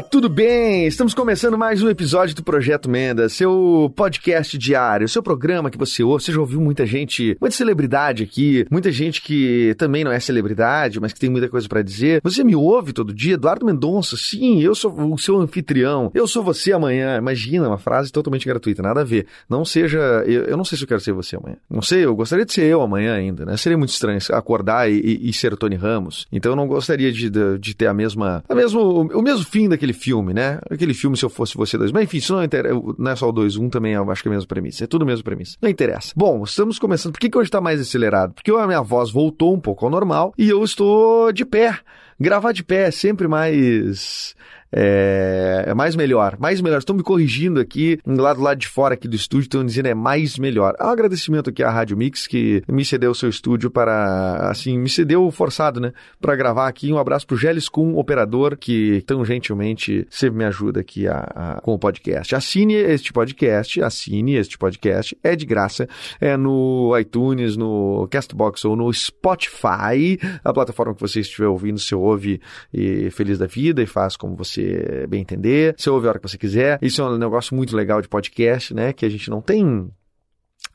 [0.00, 0.86] Olá, tudo bem?
[0.86, 6.02] Estamos começando mais um episódio do Projeto Menda, seu podcast diário, seu programa que você
[6.02, 6.24] ouve.
[6.24, 10.98] Você já ouviu muita gente, muita celebridade aqui, muita gente que também não é celebridade,
[10.98, 12.22] mas que tem muita coisa para dizer.
[12.24, 13.34] Você me ouve todo dia?
[13.34, 16.10] Eduardo Mendonça, sim, eu sou o seu anfitrião.
[16.14, 17.18] Eu sou você amanhã.
[17.18, 19.26] Imagina, uma frase totalmente gratuita, nada a ver.
[19.50, 19.98] Não seja.
[20.26, 21.56] Eu, eu não sei se eu quero ser você amanhã.
[21.68, 23.54] Não sei, eu gostaria de ser eu amanhã ainda, né?
[23.58, 26.26] Seria muito estranho acordar e, e, e ser Tony Ramos.
[26.32, 28.42] Então eu não gostaria de, de, de ter a mesma.
[28.48, 30.58] A mesmo, o mesmo fim daquele filme, né?
[30.70, 31.92] Aquele filme Se Eu Fosse Você dois.
[31.92, 34.22] Mas enfim, isso não, interessa, não é só o 2, 1 um também eu acho
[34.22, 34.84] que é a mesma premissa.
[34.84, 35.56] É tudo a mesma premissa.
[35.60, 36.12] Não interessa.
[36.16, 37.12] Bom, estamos começando.
[37.12, 38.34] Por que, que hoje está mais acelerado?
[38.34, 41.78] Porque a minha voz voltou um pouco ao normal e eu estou de pé.
[42.18, 44.34] Gravar de pé é sempre mais
[44.72, 46.78] é, é, mais melhor, mais melhor.
[46.78, 49.94] Estão me corrigindo aqui, lá do lado de fora aqui do estúdio, estão dizendo é
[49.94, 50.76] mais melhor.
[50.80, 54.88] Um agradecimento aqui à Rádio Mix, que me cedeu o seu estúdio para, assim, me
[54.88, 56.92] cedeu forçado, né, para gravar aqui.
[56.92, 61.60] Um abraço pro Geles com operador, que tão gentilmente sempre me ajuda aqui a, a,
[61.60, 62.34] com o podcast.
[62.34, 65.88] Assine este podcast, assine este podcast, é de graça,
[66.20, 71.94] é no iTunes, no Castbox ou no Spotify, a plataforma que você estiver ouvindo, você
[71.94, 72.40] ouve
[72.72, 75.74] e feliz da vida e faz como você você bem entender.
[75.76, 76.78] Você ouve a hora que você quiser.
[76.82, 78.92] Isso é um negócio muito legal de podcast, né?
[78.92, 79.90] Que a gente não tem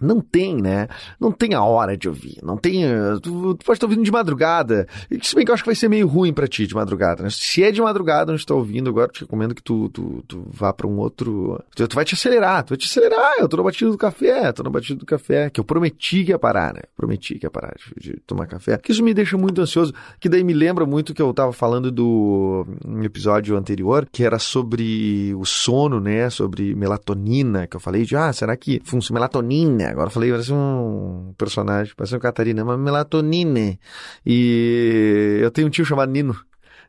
[0.01, 0.87] não tem, né?
[1.19, 2.37] Não tem a hora de ouvir.
[2.43, 2.83] Não tem.
[3.21, 4.87] Tu, tu pode estar ouvindo de madrugada.
[5.21, 7.29] Se bem que eu acho que vai ser meio ruim para ti de madrugada, né?
[7.31, 10.23] Se é de madrugada onde tu tá ouvindo, agora eu te recomendo que tu, tu,
[10.27, 11.61] tu vá para um outro.
[11.75, 13.35] Tu, tu, vai te acelerar, tu vai te acelerar.
[13.39, 15.49] Eu tô no batido do café, tô no batido do café.
[15.49, 16.81] Que eu prometi que ia parar, né?
[16.95, 18.77] Prometi que ia parar de, de tomar café.
[18.77, 19.93] Que isso me deixa muito ansioso.
[20.19, 24.39] Que daí me lembra muito que eu tava falando do um episódio anterior, que era
[24.39, 26.29] sobre o sono, né?
[26.29, 29.84] Sobre melatonina, que eu falei de, ah, será que funciona melatonina?
[29.89, 33.77] Agora falei, parece um personagem, parece um Catarina, uma melatonina.
[34.25, 36.35] E eu tenho um tio chamado Nino.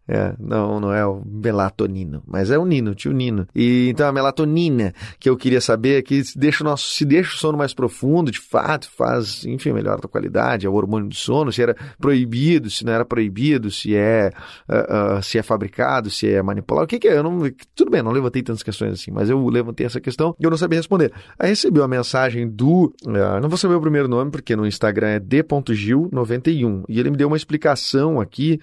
[0.09, 3.49] É, não, não é o melatonino, mas é o Nino, tio Nino.
[3.53, 7.05] E então a melatonina que eu queria saber é que se deixa o nosso, se
[7.05, 11.09] deixa o sono mais profundo, de fato, faz, enfim, melhora a qualidade, é o hormônio
[11.09, 14.31] do sono, se era proibido, se não era proibido, se é,
[14.69, 17.19] uh, uh, se é fabricado, se é manipulado, o que, que é?
[17.19, 17.41] Eu não,
[17.75, 20.57] tudo bem, não levantei tantas questões assim, mas eu levantei essa questão e eu não
[20.57, 21.13] sabia responder.
[21.37, 25.09] Aí recebi uma mensagem do, uh, não vou saber o primeiro nome porque no Instagram
[25.09, 28.61] é d.gil91 e ele me deu uma explicação aqui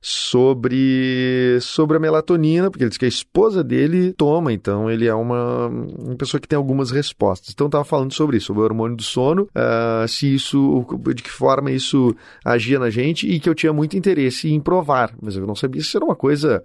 [0.00, 5.14] sobre, sobre a melatonina, porque ele diz que a esposa dele toma, então ele é
[5.14, 7.50] uma, uma pessoa que tem algumas respostas.
[7.52, 10.84] Então estava falando sobre isso, sobre o hormônio do sono, uh, se isso,
[11.14, 12.14] de que forma isso
[12.44, 15.82] agia na gente e que eu tinha muito interesse em provar, mas eu não sabia
[15.82, 16.62] se era uma coisa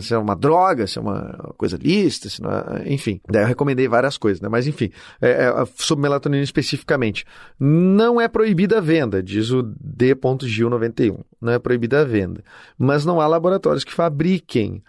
[0.00, 3.20] se é uma droga, se é uma coisa lícita, se não é, enfim.
[3.28, 4.48] Daí eu recomendei várias coisas, né?
[4.48, 4.90] Mas enfim,
[5.20, 7.24] é, é, sobre melatonina especificamente.
[7.58, 11.18] Não é proibida a venda, diz o D.Gil91.
[11.40, 12.42] Não é proibida a venda.
[12.78, 14.82] Mas não há laboratórios que fabriquem.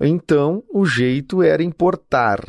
[0.00, 2.40] Então, o jeito era importar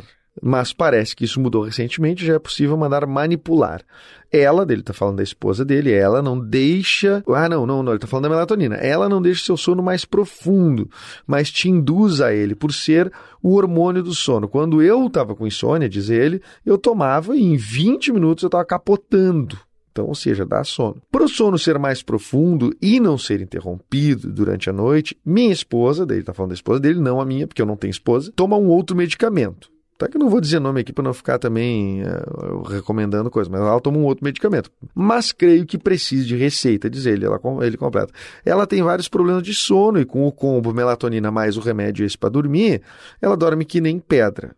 [0.42, 3.82] mas parece que isso mudou recentemente, já é possível mandar manipular.
[4.30, 7.22] Ela, dele está falando da esposa dele, ela não deixa.
[7.28, 8.76] Ah, não, não, não, ele está falando da melatonina.
[8.76, 10.88] Ela não deixa seu sono mais profundo,
[11.26, 13.10] mas te induz a ele, por ser
[13.42, 14.46] o hormônio do sono.
[14.46, 18.64] Quando eu estava com insônia, diz ele, eu tomava e em 20 minutos eu estava
[18.64, 19.56] capotando.
[19.90, 21.02] Então, ou seja, dá sono.
[21.10, 26.06] Para o sono ser mais profundo e não ser interrompido durante a noite, minha esposa,
[26.06, 28.56] dele está falando da esposa dele, não a minha, porque eu não tenho esposa, toma
[28.56, 29.70] um outro medicamento.
[29.98, 33.50] Tá que eu não vou dizer nome aqui para não ficar também uh, recomendando coisa,
[33.50, 34.70] mas ela toma um outro medicamento.
[34.94, 38.12] Mas creio que precise de receita, diz ele, ela, ele completa.
[38.44, 42.16] Ela tem vários problemas de sono e com o combo melatonina mais o remédio esse
[42.16, 42.80] para dormir,
[43.20, 44.54] ela dorme que nem pedra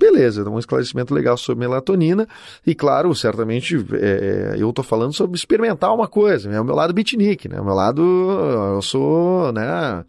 [0.00, 2.26] beleza, um esclarecimento legal sobre melatonina.
[2.66, 6.94] E claro, certamente é, eu estou falando sobre experimentar uma coisa, é o meu lado
[6.94, 7.60] beatnik, né?
[7.60, 8.02] O meu lado,
[8.74, 10.04] eu sou, né?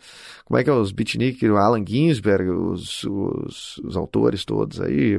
[0.45, 5.17] Como é que é os beatnik, o Alan Ginsberg, os, os, os autores todos aí,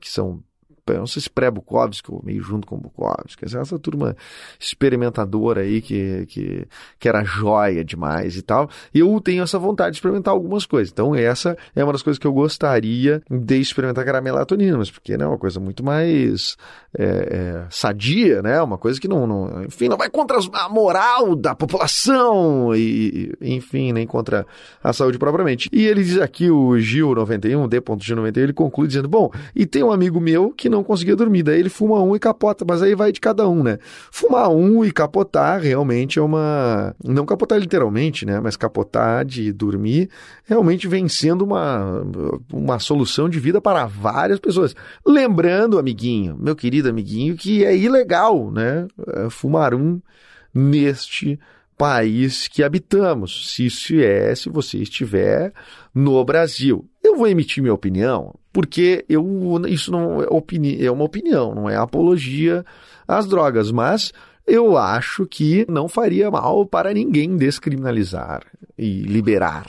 [0.00, 0.42] que são
[0.86, 4.16] não sei se pré-Bukowski ou meio junto com Bukowski, essa turma
[4.58, 6.66] experimentadora aí que, que,
[6.98, 8.68] que era joia demais e tal.
[8.92, 10.92] E eu tenho essa vontade de experimentar algumas coisas.
[10.92, 14.76] Então, essa é uma das coisas que eu gostaria de experimentar, que era a melatonina,
[14.76, 16.56] mas porque né, é uma coisa muito mais
[16.96, 18.60] é, é, sadia, né?
[18.60, 23.92] Uma coisa que não, não, enfim, não vai contra a moral da população e, enfim,
[23.92, 24.46] nem contra
[24.82, 25.68] a saúde propriamente.
[25.72, 30.20] E ele diz aqui, o Gil91, D.G91, ele conclui dizendo, bom, e tem um amigo
[30.20, 33.20] meu que não conseguia dormir, daí ele fuma um e capota, mas aí vai de
[33.20, 33.78] cada um, né?
[34.10, 38.40] Fumar um e capotar realmente é uma, não capotar literalmente, né?
[38.40, 40.10] Mas capotar de dormir
[40.44, 42.04] realmente vem sendo uma,
[42.52, 44.74] uma solução de vida para várias pessoas.
[45.06, 48.86] Lembrando, amiguinho, meu querido amiguinho, que é ilegal, né?
[49.08, 50.00] É, fumar um
[50.52, 51.38] neste
[51.76, 55.52] país que habitamos, se isso é, se você estiver
[55.94, 56.88] no Brasil.
[57.16, 59.24] Vou emitir minha opinião, porque eu,
[59.68, 62.64] isso não é, opini é uma opinião, não é apologia
[63.06, 64.12] às drogas, mas
[64.46, 68.42] eu acho que não faria mal para ninguém descriminalizar
[68.76, 69.66] e liberar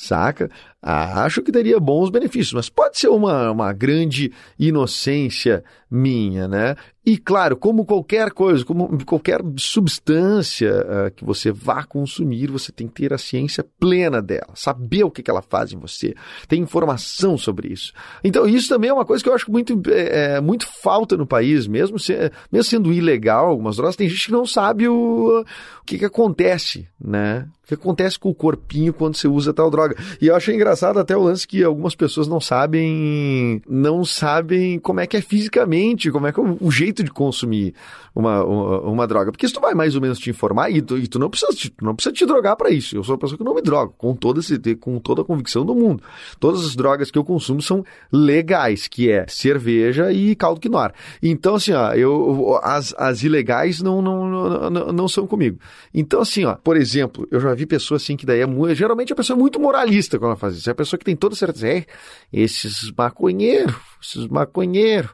[0.00, 0.50] saca?
[0.82, 6.76] Acho que daria bons benefícios, mas pode ser uma, uma grande inocência minha, né?
[7.04, 12.86] E claro, como qualquer coisa, como qualquer substância uh, que você vá consumir, você tem
[12.86, 16.14] que ter a ciência plena dela, saber o que, que ela faz em você,
[16.46, 17.92] ter informação sobre isso.
[18.22, 21.26] Então, isso também é uma coisa que eu acho muito, é, é, muito falta no
[21.26, 22.14] país, mesmo, se,
[22.52, 26.86] mesmo sendo ilegal algumas drogas, tem gente que não sabe o, o que, que acontece,
[27.02, 27.48] né?
[27.64, 29.96] O que acontece com o corpinho quando você usa tal droga.
[30.20, 30.69] E eu achei engraçado
[31.00, 36.10] até o lance que algumas pessoas não sabem, não sabem como é que é fisicamente,
[36.10, 37.74] como é que é o jeito de consumir
[38.14, 39.30] uma, uma, uma, droga.
[39.30, 41.52] Porque se tu vai mais ou menos te informar, e tu, e tu não, precisa,
[41.52, 42.96] tu não precisa te drogar para isso.
[42.96, 45.64] Eu sou uma pessoa que não me drogo, com toda, esse, com toda a convicção
[45.64, 46.02] do mundo.
[46.38, 50.92] Todas as drogas que eu consumo são legais, que é cerveja e caldo quinoa.
[51.22, 55.58] Então, assim, ó, eu, as, as ilegais não, não, não, não são comigo.
[55.94, 59.16] Então, assim, ó, por exemplo, eu já vi pessoas assim que daí é geralmente a
[59.16, 60.59] pessoa é muito moralista quando ela faz isso.
[60.66, 61.86] É a pessoa que tem toda certeza, é,
[62.32, 65.10] esses maconheiros, esses maconheiros,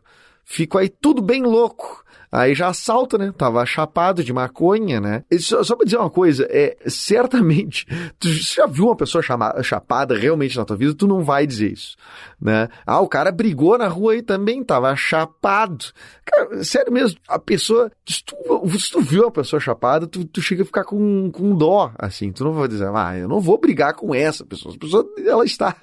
[0.47, 2.07] ficam aí tudo bem louco.
[2.31, 3.33] Aí já assalta, né?
[3.37, 5.25] Tava chapado de maconha, né?
[5.31, 7.87] E só, só pra dizer uma coisa, é, certamente,
[8.19, 9.23] tu já viu uma pessoa
[9.63, 11.97] chapada realmente na tua vida, tu não vai dizer isso,
[12.41, 12.69] né?
[12.85, 15.87] Ah, o cara brigou na rua aí também, tava chapado.
[16.25, 18.37] Cara, sério mesmo, a pessoa, se tu,
[18.79, 22.33] se tu viu uma pessoa chapada, tu, tu chega a ficar com, com dó, assim,
[22.33, 25.45] tu não vai dizer, ah, eu não vou brigar com essa pessoa, a pessoa, ela
[25.45, 25.75] está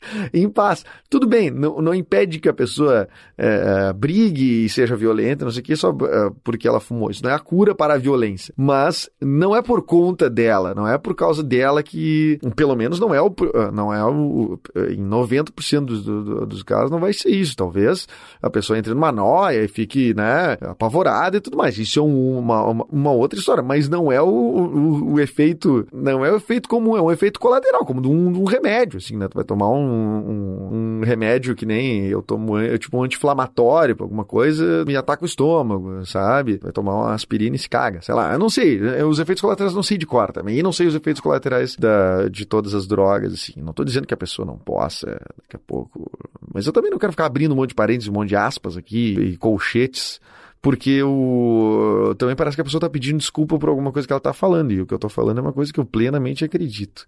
[0.32, 0.84] em paz.
[1.08, 5.60] Tudo bem, não, não impede que a pessoa é, brigue e seja violenta, não sei
[5.60, 7.10] o que, só é, porque ela fumou.
[7.10, 8.52] Isso não é a cura para a violência.
[8.56, 13.14] Mas não é por conta dela, não é por causa dela que, pelo menos não
[13.14, 13.34] é o,
[13.72, 14.58] não é o,
[14.90, 17.56] em 90% dos, do, dos casos não vai ser isso.
[17.56, 18.06] Talvez
[18.42, 21.78] a pessoa entre numa noia e fique, né, apavorada e tudo mais.
[21.78, 26.24] Isso é uma, uma, uma outra história, mas não é o, o, o, efeito, não
[26.24, 29.28] é o efeito comum, é um efeito colateral, como de um, um remédio, assim, né?
[29.28, 33.96] Tu vai tomar um um, um, remédio que nem eu tomo, eu, tipo um anti-inflamatório,
[33.98, 36.58] alguma coisa, me ataca o estômago, sabe?
[36.62, 38.32] Vai tomar uma aspirina e se caga, sei lá.
[38.32, 40.94] Eu não sei, os efeitos colaterais não sei de cor também, e não sei os
[40.94, 43.54] efeitos colaterais da, de todas as drogas, assim.
[43.56, 45.06] Não tô dizendo que a pessoa não possa,
[45.42, 46.10] daqui a pouco.
[46.52, 48.76] Mas eu também não quero ficar abrindo um monte de parênteses, um monte de aspas
[48.76, 50.20] aqui e colchetes
[50.60, 54.18] porque o também parece que a pessoa está pedindo desculpa por alguma coisa que ela
[54.18, 57.06] está falando, e o que eu estou falando é uma coisa que eu plenamente acredito.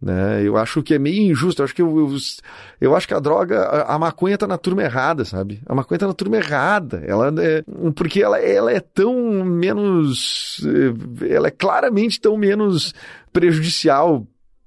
[0.00, 0.42] Né?
[0.42, 1.62] Eu acho que é meio injusto.
[1.62, 2.16] Eu acho que, eu, eu,
[2.80, 5.62] eu acho que a droga, a, a maconha tá na turma errada, sabe?
[5.66, 7.02] A maconha tá na turma errada.
[7.06, 7.64] Ela é,
[7.94, 10.60] porque ela, ela é tão menos.
[11.28, 12.94] Ela é claramente tão menos
[13.32, 14.26] prejudicial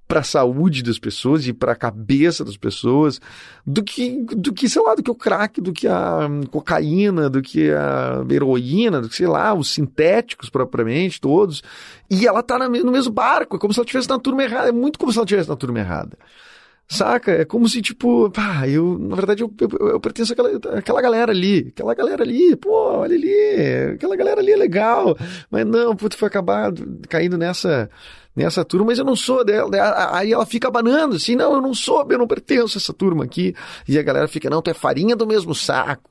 [0.10, 3.22] para a saúde das pessoas e para a cabeça das pessoas
[3.64, 7.44] do que, do que, sei lá, do que o crack, do que a cocaína, do
[7.44, 11.62] que a heroína, do que, sei lá, os sintéticos propriamente todos.
[12.10, 14.72] E ela tá no mesmo barco, é como se ela estivesse na turma errada, é
[14.72, 16.18] muito como se ela estivesse na turma errada.
[16.92, 17.32] Saca?
[17.32, 21.32] É como se, tipo, pá, eu, na verdade, eu, eu, eu pertenço àquela, àquela galera
[21.32, 21.68] ali.
[21.68, 25.16] Aquela galera ali, pô, olha ali, aquela galera ali é legal.
[25.52, 26.74] Mas não, putz, foi acabar
[27.08, 27.92] caindo nessa,
[28.36, 29.70] nessa turma, mas eu não sou dela.
[30.18, 33.24] Aí ela fica abanando assim, não, eu não sou, eu não pertenço a essa turma
[33.24, 33.54] aqui.
[33.88, 36.10] E a galera fica, não, tu é farinha do mesmo saco.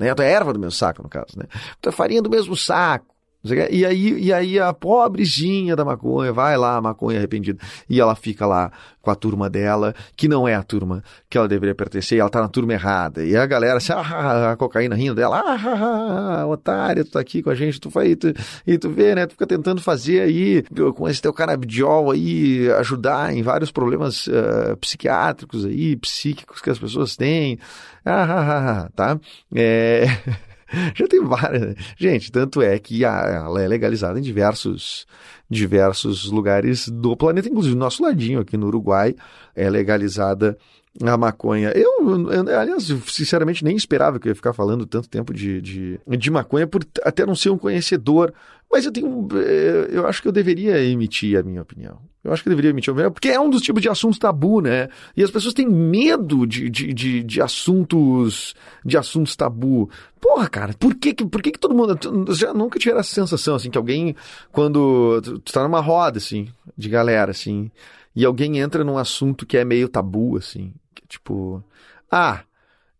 [0.00, 0.12] Né?
[0.12, 1.44] Tu é erva do mesmo saco, no caso, né?
[1.80, 3.15] Tu é farinha do mesmo saco.
[3.54, 8.14] E aí, e aí a pobrezinha da maconha vai lá, a maconha arrependida, e ela
[8.14, 8.70] fica lá
[9.06, 11.00] com a turma dela, que não é a turma
[11.30, 13.24] que ela deveria pertencer, ela tá na turma errada.
[13.24, 17.40] E a galera, assim, ah, a cocaína rindo dela, ah, ah, otário, tu tá aqui
[17.40, 18.34] com a gente, tu vai, tu,
[18.66, 20.64] e tu vê, né, tu fica tentando fazer aí,
[20.96, 26.78] com esse teu canabidiol aí, ajudar em vários problemas uh, psiquiátricos aí, psíquicos que as
[26.78, 27.60] pessoas têm,
[28.04, 29.20] ah, ah, ah, ah tá?
[29.54, 30.06] É...
[30.94, 31.62] Já tem várias.
[31.62, 31.74] Né?
[31.96, 35.06] Gente, tanto é que ela é legalizada em diversos,
[35.48, 39.14] diversos lugares do planeta, inclusive no nosso ladinho, aqui no Uruguai,
[39.54, 40.56] é legalizada
[41.02, 41.72] a maconha.
[41.74, 46.00] Eu, eu, aliás, sinceramente, nem esperava que eu ia ficar falando tanto tempo de, de,
[46.06, 48.32] de maconha, por até não ser um conhecedor.
[48.70, 49.28] Mas eu tenho.
[49.34, 51.98] Eh, eu acho que eu deveria emitir a minha opinião.
[52.24, 53.88] Eu acho que eu deveria emitir a minha opinião, porque é um dos tipos de
[53.88, 54.88] assuntos tabu, né?
[55.16, 59.88] E as pessoas têm medo de, de, de, de assuntos de assuntos tabu.
[60.20, 61.96] Porra, cara, por que, por que, que todo mundo.
[62.34, 64.16] Já nunca tiveram essa sensação, assim, que alguém,
[64.50, 65.20] quando.
[65.22, 67.70] Tu tá numa roda, assim, de galera, assim,
[68.16, 70.72] e alguém entra num assunto que é meio tabu, assim,
[71.08, 71.62] Tipo,
[72.10, 72.44] ah,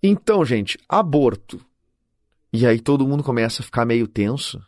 [0.02, 1.60] então, gente, aborto.
[2.52, 4.60] E aí todo mundo começa a ficar meio tenso.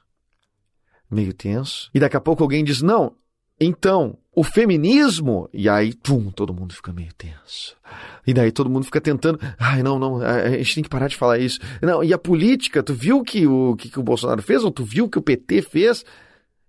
[1.10, 1.90] Meio tenso.
[1.94, 3.14] E daqui a pouco alguém diz: não,
[3.60, 5.48] então, o feminismo.
[5.52, 7.76] E aí, pum, todo mundo fica meio tenso.
[8.26, 9.38] E daí todo mundo fica tentando.
[9.58, 11.58] Ai, não, não, a gente tem que parar de falar isso.
[11.82, 14.62] Não, e a política, tu viu que o que, que o Bolsonaro fez?
[14.62, 16.04] Ou tu viu que o PT fez?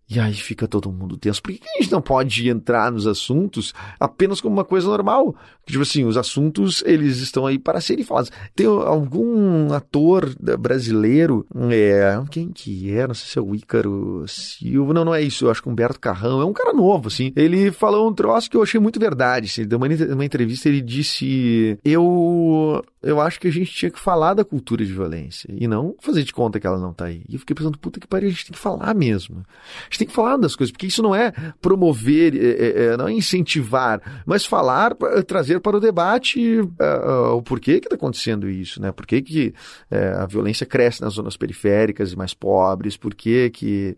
[0.10, 1.42] E aí fica todo mundo tenso.
[1.42, 5.36] Por que a gente não pode entrar nos assuntos apenas como uma coisa normal?
[5.68, 8.32] Tipo assim, os assuntos, eles estão aí para serem falados.
[8.56, 13.08] Tem algum ator brasileiro, é, quem que é?
[13.08, 14.94] Não sei se é o Ícaro Silva.
[14.94, 15.46] Não, não é isso.
[15.46, 17.32] Eu acho que Humberto Carrão é um cara novo, assim.
[17.36, 19.46] Ele falou um troço que eu achei muito verdade.
[19.46, 19.62] Assim.
[19.62, 24.00] Ele deu uma, uma entrevista, ele disse, eu, eu acho que a gente tinha que
[24.00, 27.22] falar da cultura de violência e não fazer de conta que ela não tá aí.
[27.30, 29.38] E eu fiquei pensando, puta que pariu, a gente tem que falar mesmo.
[29.38, 32.98] A gente tem que falar das coisas, porque isso não é promover, é, é, é
[32.98, 34.96] não é incentivar, mas falar,
[35.28, 38.92] trazer para o debate uh, o porquê que está acontecendo isso, né?
[38.92, 39.54] Por que, que
[39.92, 43.98] uh, a violência cresce nas zonas periféricas e mais pobres, por que que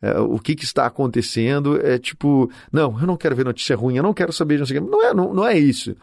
[0.00, 3.96] é, o que, que, está acontecendo, é tipo, não, eu não quero ver notícia ruim,
[3.96, 4.90] eu não quero saber de não sei o que.
[4.90, 5.96] Não é, não, não é isso.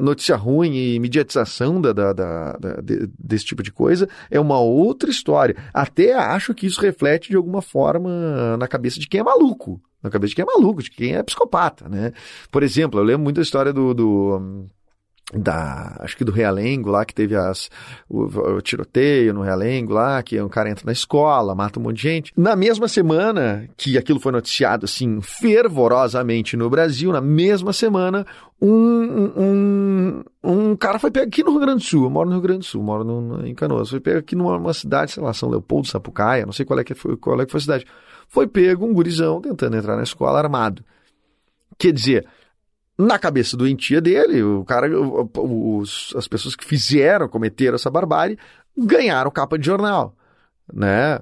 [0.00, 2.76] Notícia ruim e mediatização da, da, da, da,
[3.18, 5.56] desse tipo de coisa é uma outra história.
[5.74, 9.80] Até acho que isso reflete de alguma forma na cabeça de quem é maluco.
[10.02, 12.12] Na cabeça de quem é maluco, de quem é psicopata, né?
[12.50, 14.66] Por exemplo, eu lembro muito da história do, do
[15.32, 17.70] da acho que do Realengo lá que teve as
[18.08, 21.96] o, o, tiroteio no Realengo lá que um cara entra na escola mata um monte
[21.96, 22.32] de gente.
[22.36, 28.26] Na mesma semana que aquilo foi noticiado assim fervorosamente no Brasil na mesma semana
[28.60, 32.04] um, um, um cara foi pego aqui no Rio Grande do Sul.
[32.04, 33.90] Eu moro no Rio Grande do Sul moro no, em Canoas.
[33.90, 36.94] Foi pego aqui numa cidade sei lá São Leopoldo Sapucaia não sei qual é que
[36.94, 37.86] foi qual é que foi a cidade.
[38.28, 40.84] Foi pego um gurizão tentando entrar na escola armado.
[41.78, 42.26] Quer dizer
[43.00, 44.88] na cabeça doentia dele, o cara,
[45.38, 48.38] os, as pessoas que fizeram, cometeram essa barbárie,
[48.76, 50.14] ganharam capa de jornal,
[50.72, 51.18] né?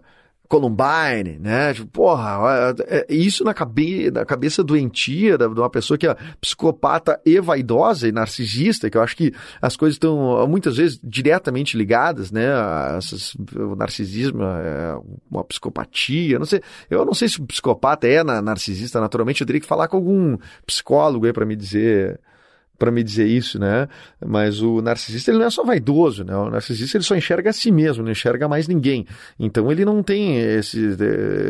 [0.49, 1.75] Columbine, né?
[1.75, 6.17] Tipo, porra, é, é, isso na, cabe, na cabeça doentia de uma pessoa que é
[6.40, 11.76] psicopata e vaidosa e narcisista, que eu acho que as coisas estão muitas vezes diretamente
[11.76, 12.47] ligadas, né?
[12.97, 14.99] Essas, o narcisismo é
[15.31, 16.62] uma psicopatia, não sei.
[16.88, 20.38] Eu não sei se o psicopata é narcisista, naturalmente, eu teria que falar com algum
[20.67, 22.19] psicólogo aí para me dizer
[22.78, 23.88] para me dizer isso, né?
[24.25, 26.37] Mas o narcisista ele não é só vaidoso, né?
[26.37, 29.04] O narcisista ele só enxerga a si mesmo, não enxerga mais ninguém.
[29.38, 30.97] Então ele não tem esse,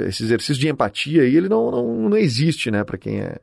[0.08, 2.82] esse exercício de empatia e ele não, não, não existe, né?
[2.82, 3.36] Para quem é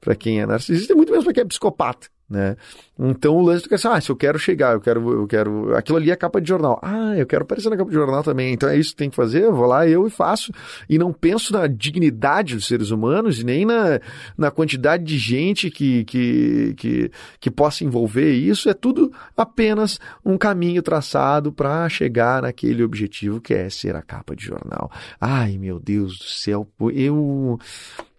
[0.00, 2.08] para quem é narcisista e muito menos para quem é psicopata.
[2.28, 2.56] Né?
[2.98, 5.76] Então o lance fica assim, ah, se eu quero chegar, eu quero, eu quero.
[5.76, 6.80] Aquilo ali é capa de jornal.
[6.82, 8.52] Ah, eu quero aparecer na capa de jornal também.
[8.52, 10.52] Então é isso que tem que fazer, eu vou lá, eu e faço.
[10.88, 14.00] E não penso na dignidade dos seres humanos e nem na,
[14.36, 18.68] na quantidade de gente que, que, que, que possa envolver isso.
[18.68, 24.34] É tudo apenas um caminho traçado para chegar naquele objetivo que é ser a capa
[24.34, 24.90] de jornal.
[25.20, 27.58] Ai, meu Deus do céu, eu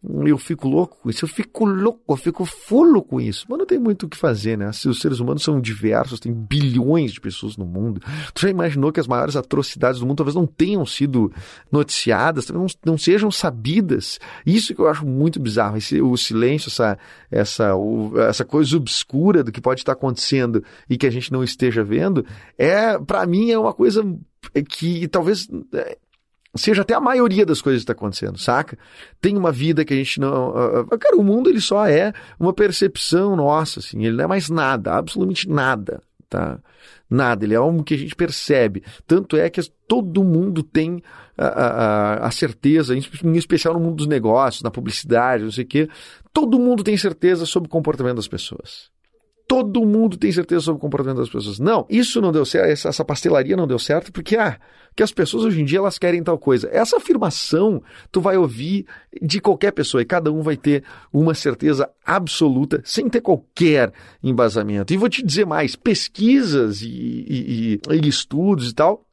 [0.03, 3.45] eu fico louco com isso, eu fico louco, eu fico fulo com isso.
[3.49, 4.71] Mas não tem muito o que fazer, né?
[4.71, 8.01] Se os seres humanos são diversos, tem bilhões de pessoas no mundo.
[8.33, 11.31] Tu já imaginou que as maiores atrocidades do mundo talvez não tenham sido
[11.71, 14.19] noticiadas, talvez não, não sejam sabidas?
[14.45, 16.97] Isso que eu acho muito bizarro, esse, o silêncio, essa,
[17.31, 21.43] essa, o, essa coisa obscura do que pode estar acontecendo e que a gente não
[21.43, 22.25] esteja vendo,
[22.57, 24.03] é, para mim, é uma coisa
[24.69, 25.97] que talvez é,
[26.57, 28.77] seja até a maioria das coisas que está acontecendo, saca?
[29.21, 30.49] Tem uma vida que a gente não.
[30.49, 34.49] Uh, cara, o mundo ele só é uma percepção nossa, assim, ele não é mais
[34.49, 36.01] nada, absolutamente nada.
[36.29, 36.59] tá?
[37.09, 38.83] Nada, ele é algo que a gente percebe.
[39.05, 41.01] Tanto é que todo mundo tem
[41.37, 45.67] a, a, a certeza, em especial no mundo dos negócios, na publicidade, não sei o
[45.67, 45.89] quê,
[46.33, 48.96] todo mundo tem certeza sobre o comportamento das pessoas
[49.47, 51.57] todo mundo tem certeza sobre o comportamento das pessoas.
[51.57, 54.59] Não, isso não deu certo, essa, essa pastelaria não deu certo porque ah,
[54.95, 56.67] que as pessoas hoje em dia elas querem tal coisa.
[56.71, 58.85] Essa afirmação tu vai ouvir
[59.21, 64.93] de qualquer pessoa e cada um vai ter uma certeza absoluta sem ter qualquer embasamento.
[64.93, 69.07] E vou te dizer mais, pesquisas e, e, e, e estudos e tal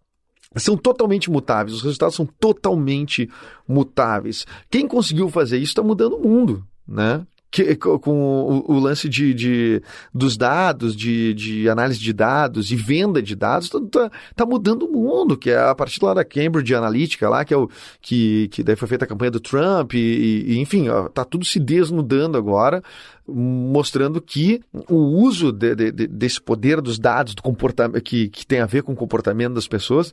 [0.57, 3.29] são totalmente mutáveis, os resultados são totalmente
[3.67, 4.47] mutáveis.
[4.71, 7.26] Quem conseguiu fazer isso está mudando o mundo, né?
[7.54, 9.82] Que, com o, o lance de, de,
[10.12, 14.87] dos dados, de, de análise de dados e venda de dados, tá, tá, tá, mudando
[14.87, 17.70] o mundo, que é a partir lá da Cambridge Analytica, lá, que é o
[18.02, 21.44] que, que daí foi feita a campanha do Trump, e, e enfim, ó, tá tudo
[21.44, 22.82] se desnudando agora,
[23.25, 28.58] mostrando que o uso de, de, desse poder dos dados, do comportamento que, que tem
[28.58, 30.12] a ver com o comportamento das pessoas,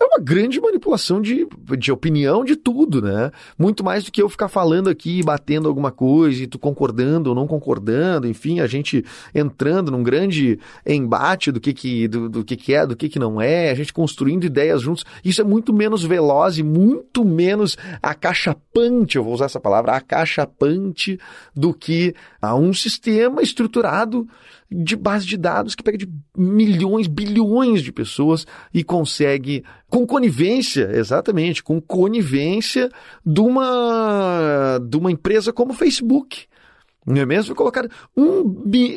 [0.00, 1.46] é uma grande manipulação de,
[1.78, 3.30] de opinião de tudo, né?
[3.58, 7.36] Muito mais do que eu ficar falando aqui, batendo alguma coisa e tu concordando ou
[7.36, 9.04] não concordando, enfim, a gente
[9.34, 13.18] entrando num grande embate do que que, do, do que, que é, do que que
[13.18, 15.04] não é, a gente construindo ideias juntos.
[15.22, 21.20] Isso é muito menos veloz e muito menos acachapante, eu vou usar essa palavra, acachapante
[21.54, 24.26] do que a um sistema estruturado
[24.70, 30.90] de base de dados que pega de milhões, bilhões de pessoas e consegue, com conivência,
[30.94, 32.88] exatamente, com conivência
[33.26, 36.46] de uma, de uma empresa como o Facebook.
[37.06, 37.54] Não é mesmo?
[37.54, 38.42] Colocar um,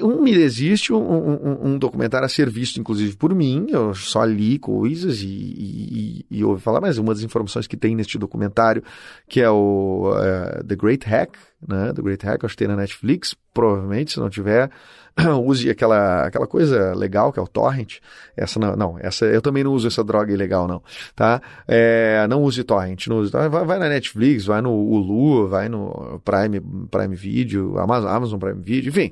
[0.03, 3.67] um existe um, um, um, documentário a ser visto, inclusive, por mim.
[3.69, 7.95] Eu só li coisas e, e, e ouvi falar, mas uma das informações que tem
[7.95, 8.83] neste documentário,
[9.27, 11.93] que é o uh, The Great Hack, né?
[11.93, 14.69] The Great Hack, acho que tem na Netflix, provavelmente, se não tiver,
[15.45, 17.99] use aquela, aquela coisa legal que é o torrent.
[18.35, 20.81] Essa não, não, essa eu também não uso essa droga ilegal não,
[21.15, 21.41] tá?
[21.67, 26.21] É, não use torrent, não use, vai, vai na Netflix, vai no Hulu, vai no
[26.23, 29.11] Prime, Prime Video, Amazon, Amazon Prime Video, enfim,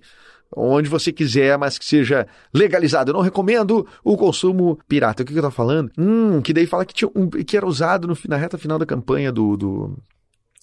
[0.56, 3.12] onde você quiser, mas que seja legalizado.
[3.12, 5.24] Eu não recomendo o consumo pirata.
[5.24, 5.92] O que, que eu tô falando?
[5.98, 8.86] Hum, que daí fala que, tinha um, que era usado no, na reta final da
[8.86, 9.98] campanha do, do,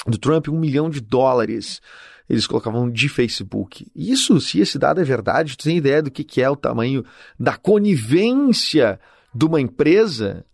[0.06, 1.80] do Trump um milhão de dólares
[2.28, 3.86] eles colocavam de Facebook.
[3.96, 7.02] Isso, se esse dado é verdade, tu tem ideia do que, que é o tamanho
[7.40, 9.00] da conivência
[9.34, 10.44] de uma empresa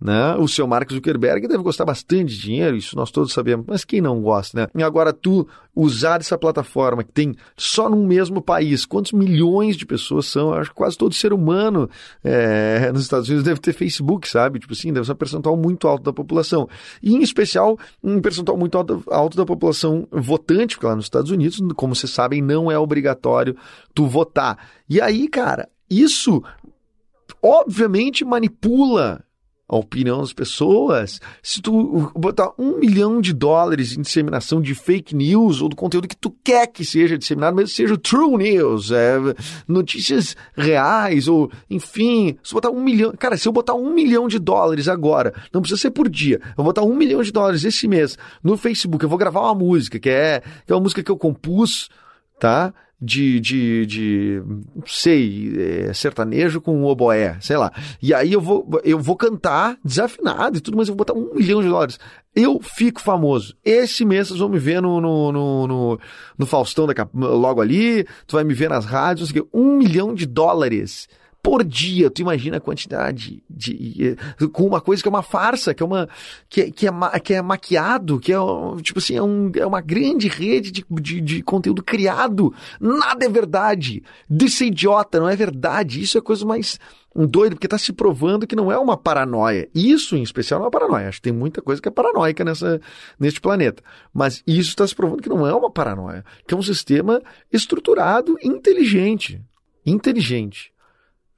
[0.00, 0.36] né?
[0.36, 4.00] O seu Mark Zuckerberg deve gostar bastante de dinheiro, isso nós todos sabemos, mas quem
[4.00, 4.68] não gosta, né?
[4.76, 9.84] E agora tu usar essa plataforma que tem só num mesmo país, quantos milhões de
[9.84, 10.48] pessoas são?
[10.48, 11.88] Eu acho que quase todo ser humano
[12.22, 14.60] é, nos Estados Unidos deve ter Facebook, sabe?
[14.60, 16.68] Tipo assim, deve ser um percentual muito alto da população.
[17.02, 21.30] E em especial, um percentual muito alto, alto da população votante, porque lá nos Estados
[21.30, 23.56] Unidos, como vocês sabem, não é obrigatório
[23.94, 24.58] tu votar.
[24.88, 26.42] E aí, cara, isso
[27.42, 29.24] obviamente manipula
[29.68, 35.14] a opinião das pessoas, se tu botar um milhão de dólares em disseminação de fake
[35.14, 39.16] news ou do conteúdo que tu quer que seja disseminado, mesmo seja true news, é,
[39.66, 43.12] notícias reais, ou enfim, se botar um milhão.
[43.18, 46.54] Cara, se eu botar um milhão de dólares agora, não precisa ser por dia, eu
[46.56, 49.98] vou botar um milhão de dólares esse mês no Facebook, eu vou gravar uma música,
[49.98, 51.90] que é, que é uma música que eu compus,
[52.40, 52.72] tá?
[53.00, 54.42] De, de, de
[54.86, 57.72] sei, é, sertanejo com oboé, sei lá.
[58.02, 61.34] E aí eu vou, eu vou cantar desafinado e tudo, mas eu vou botar um
[61.34, 61.98] milhão de dólares.
[62.34, 63.56] Eu fico famoso.
[63.64, 66.00] Esse mês vocês vão me ver no, no, no, no,
[66.36, 71.08] no Faustão daqui, logo ali, tu vai me ver nas rádios, um milhão de dólares
[71.48, 72.10] por dia.
[72.10, 74.14] Tu imagina a quantidade de.
[74.52, 76.06] com uma coisa que é uma farsa, que é uma.
[76.46, 78.36] que, é, que, é, que é maquiado, que é
[78.82, 82.52] tipo assim, é, um, é uma grande rede de, de, de conteúdo criado.
[82.78, 84.02] Nada é verdade.
[84.28, 86.02] Desse idiota, não é verdade.
[86.02, 86.78] Isso é coisa mais
[87.16, 89.70] doido, porque está se provando que não é uma paranoia.
[89.74, 91.08] Isso, em especial, não é paranoia.
[91.08, 92.78] Acho que tem muita coisa que é paranoica nessa,
[93.18, 93.82] neste planeta.
[94.12, 98.36] Mas isso está se provando que não é uma paranoia, que é um sistema estruturado,
[98.42, 99.40] inteligente.
[99.86, 100.76] Inteligente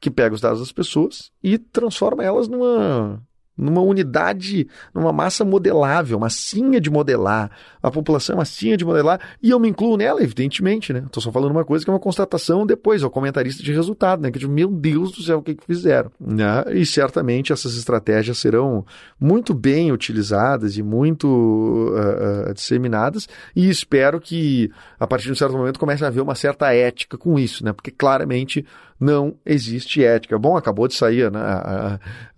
[0.00, 3.22] que pega os dados das pessoas e transforma elas numa
[3.60, 7.50] numa unidade, numa massa modelável, massinha de modelar.
[7.82, 11.02] A população é massinha de modelar e eu me incluo nela, evidentemente, né?
[11.04, 14.30] Estou só falando uma coisa que é uma constatação depois, ao comentarista de resultado, né?
[14.30, 16.10] Que tipo, meu Deus do céu, o que, que fizeram?
[16.18, 16.64] Né?
[16.72, 18.84] E certamente essas estratégias serão
[19.20, 25.36] muito bem utilizadas e muito uh, uh, disseminadas e espero que a partir de um
[25.36, 27.72] certo momento comece a haver uma certa ética com isso, né?
[27.72, 28.64] Porque claramente
[29.00, 30.38] não existe ética.
[30.38, 31.40] Bom, acabou de sair né,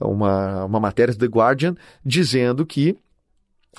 [0.00, 2.96] uma, uma matéria do The Guardian dizendo que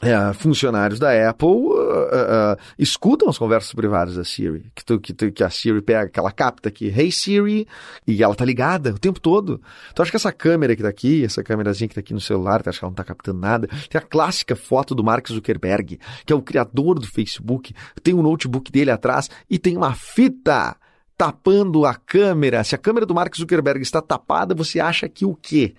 [0.02, 5.13] é, funcionários da Apple uh, uh, escutam as conversas privadas da Siri, que, tu, que,
[5.13, 7.67] tu, que, a Siri pega, que ela capta aqui, Hey Siri,
[8.08, 9.62] e ela tá ligada o tempo todo.
[9.91, 12.63] Então acho que essa câmera que tá aqui, essa câmerazinha que tá aqui no celular,
[12.65, 13.67] acho que ela não tá captando nada.
[13.88, 18.19] Tem a clássica foto do Mark Zuckerberg, que é o criador do Facebook, tem o
[18.19, 20.76] um notebook dele atrás e tem uma fita
[21.24, 22.66] tapando a câmera.
[22.66, 25.74] Se a câmera do Mark Zuckerberg está tapada, você acha que o quê?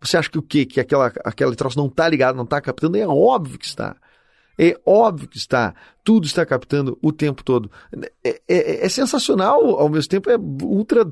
[0.00, 0.66] Você acha que o quê?
[0.66, 2.96] Que aquela, aquele troço não está ligado, não está captando?
[2.96, 3.96] É óbvio que está.
[4.58, 5.76] É óbvio que está.
[6.02, 7.70] Tudo está captando o tempo todo.
[8.24, 11.04] É, é, é, sensacional, ao mesmo tempo é ultra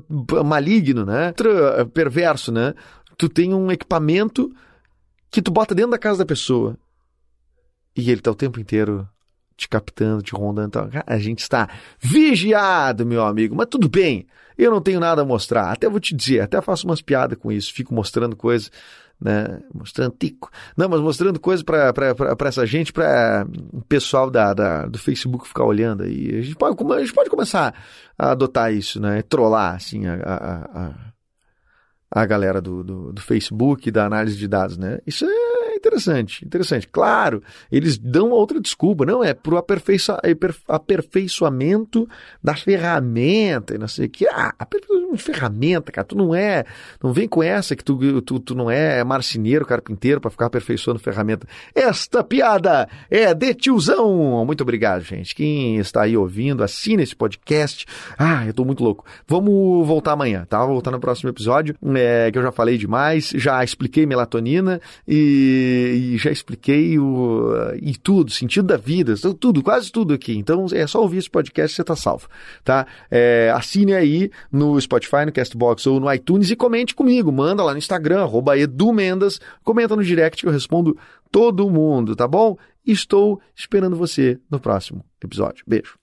[0.43, 1.27] maligno, né?
[1.27, 2.73] Ultra perverso, né?
[3.17, 4.53] Tu tem um equipamento
[5.31, 6.77] que tu bota dentro da casa da pessoa
[7.95, 9.07] e ele está o tempo inteiro
[9.57, 10.89] te captando, te rondando.
[11.05, 11.67] A gente está
[11.99, 13.55] vigiado, meu amigo.
[13.55, 14.27] Mas tudo bem.
[14.55, 15.71] Eu não tenho nada a mostrar.
[15.71, 18.71] Até vou te dizer, até faço umas piadas com isso, fico mostrando coisas,
[19.19, 19.61] né?
[19.73, 20.49] Mostrando tico.
[20.75, 21.93] Não, mas mostrando coisas para
[22.45, 26.37] essa gente, para o pessoal da, da, do Facebook ficar olhando aí.
[26.37, 27.73] A gente, pode, a gente pode começar
[28.17, 29.21] a adotar isso, né?
[29.23, 30.93] Trollar, assim, a, a, a,
[32.21, 34.99] a galera do, do, do Facebook, da análise de dados, né?
[35.05, 35.46] Isso é
[35.77, 36.87] interessante, interessante.
[36.87, 40.19] Claro, eles dão outra desculpa, não, é pro aperfeiçoa,
[40.67, 42.07] aperfeiçoamento
[42.43, 44.27] da ferramenta e não sei o que.
[44.27, 46.65] Ah, aperfeiçoamento de ferramenta, cara, tu não é,
[47.01, 50.99] não vem com essa que tu, tu, tu não é marceneiro, carpinteiro para ficar aperfeiçoando
[50.99, 51.47] ferramenta.
[51.73, 54.45] Esta piada é de tiozão.
[54.45, 55.33] Muito obrigado, gente.
[55.33, 57.85] Quem está aí ouvindo, assina esse podcast.
[58.17, 59.05] Ah, eu tô muito louco.
[59.27, 60.59] Vamos voltar amanhã, tá?
[60.59, 65.66] Vou voltar no próximo episódio, é, que eu já falei demais, já expliquei melatonina e
[65.67, 70.37] e, já expliquei o, e tudo, sentido da vida, tudo, quase tudo aqui.
[70.37, 72.27] Então é só ouvir esse podcast você está salvo,
[72.63, 72.85] tá?
[73.09, 77.31] É, assine aí no Spotify, no Castbox ou no iTunes e comente comigo.
[77.31, 80.97] Manda lá no Instagram, arroba edumendas, comenta no direct que eu respondo
[81.31, 82.57] todo mundo, tá bom?
[82.85, 85.63] Estou esperando você no próximo episódio.
[85.67, 85.97] Beijo.